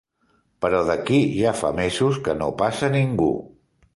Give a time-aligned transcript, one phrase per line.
[0.63, 3.31] Però d'aquí ja fa mesos que no passa ningú.